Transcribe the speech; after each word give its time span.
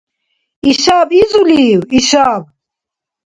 Ишаб 0.69 1.09
изулив? 1.21 1.81
Ишаб? 1.97 2.43